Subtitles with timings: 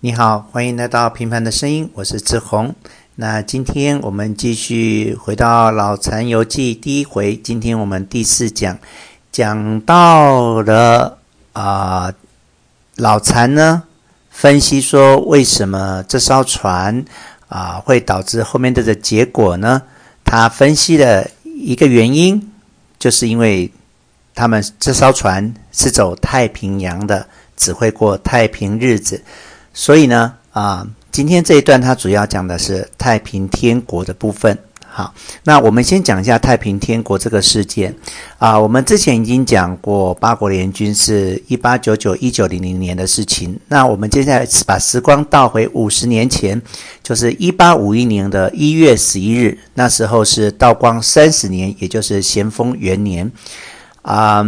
[0.00, 2.74] 你好，欢迎来到平凡的声音，我是志宏。
[3.14, 8.78] 那今天我们继续回到《老残游记》第一回，今天我们第四讲
[9.32, 11.16] 讲到了
[11.54, 12.12] 啊、
[12.96, 13.84] 老残呢
[14.28, 17.02] 分析说为什么这艘船
[17.48, 19.80] 啊、会导致后面这个结果呢？
[20.26, 22.52] 他分析了一个原因，
[22.98, 23.72] 就是因为
[24.34, 27.26] 他们这艘船是走太平洋的，
[27.56, 29.24] 只会过太平日子。
[29.78, 34.58] 所以呢，啊，今天这一段它主要讲的是太平天国的部分。
[34.88, 35.12] 好，
[35.44, 37.94] 那我们先讲一下太平天国这个事件。
[38.38, 43.54] 啊，我们之前已经讲过八国联军是一八九九一九零零年的事情。
[43.68, 46.60] 那我们接下来把时光倒回五十年前，
[47.02, 53.30] 就是一八五一年的一月十一日，那时候是道光三十年，也就是咸丰元年。
[54.00, 54.42] 啊，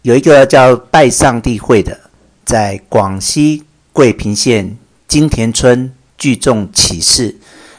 [0.00, 2.00] 有一个叫拜上帝会的。
[2.50, 7.36] 在广西桂平县金田村聚众起事，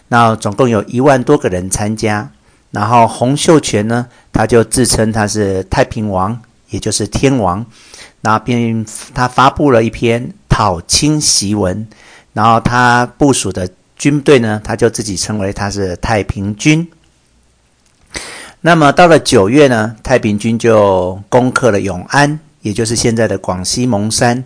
[0.07, 2.31] 那总共有一万多个人参加。
[2.69, 7.65] 然后洪秀全呢，他就自称他是太平王，也就是天王。
[8.21, 11.85] 那并他发布了一篇讨清檄文，
[12.31, 16.89] 然后他部署的军队呢，他就自己称为他是太平军。
[18.61, 22.39] 那么到了九月呢，太平军就攻克了永安。
[22.61, 24.43] 也就是现在的广西蒙山，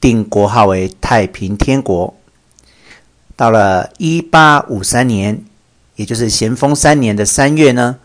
[0.00, 2.14] 定国号为太平天国。
[3.34, 5.42] 到了一八五三年，
[5.96, 7.96] 也就是咸丰三年的三月呢，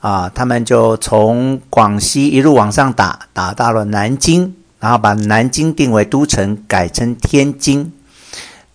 [0.00, 7.92] 啊，他们就从广西一路往上打，打到了南京，然后把南京定为都城，改称天津。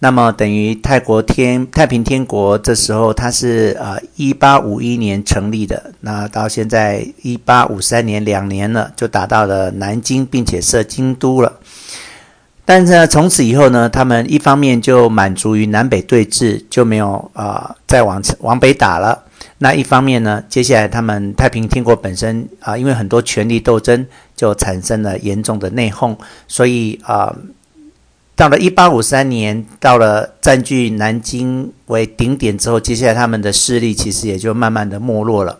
[0.04, 11.54] 那么等于泰国天太平天国，这时候它是呃一八五一年成立的，那到现在一八五三年两年了，就打到了南京，并且设京都了。
[12.66, 19.26] 但是呢，从此以后呢，他们一方面就满足于南北对峙，就没有啊、再往往北打了。
[19.60, 27.32] 那一方面呢，接下来他们太平天国本身啊、因为很多权力斗争，就产生了严重的内讧，所以啊。
[28.42, 35.60] 到了一八五三年，到了占据南京为顶点之后，接下来他们的势力其实也就慢慢的没落了。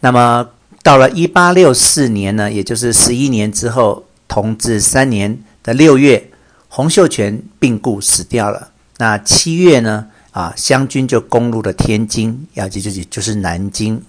[0.00, 0.48] 那么
[0.82, 6.28] 到了一八六四年呢，也就是十一年之后，同治三年的六月，
[6.68, 8.70] 洪秀全病故死掉了。
[8.98, 14.02] 那七月呢，啊，湘军就攻入了天津，要记住就是南京。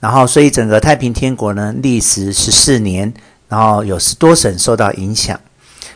[0.00, 3.12] 然后，所以整个太平天国呢，历时十四年，
[3.50, 5.38] 然后有十多省受到影响。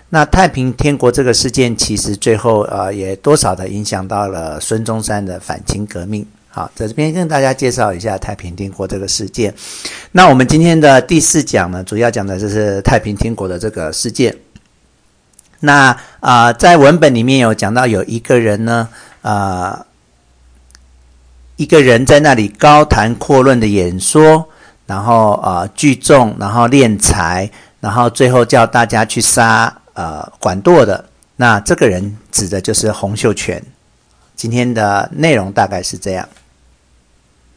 [0.08, 6.24] 那太平天国这个事件，其实最后呃也多少的影响到了孙中山的反清革命。
[6.48, 9.52] 好，在这边跟大家介绍一下太平天国这个事件。
[10.12, 14.34] 那我们今天的第四讲呢，主要讲的就是太平天国的这个事件。
[15.60, 18.88] 那啊、在文本里面有讲到有一个人呢，
[19.22, 19.84] 啊、
[21.56, 24.48] 一个人在那里高谈阔论的演说，
[24.86, 27.50] 然后啊、聚众，然后敛财，
[27.80, 29.82] 然后最后叫大家去杀。
[29.96, 31.02] 呃，管舵的
[31.36, 33.62] 那这个人指的就是洪秀全。
[34.36, 36.28] 今天的内容大概是这样。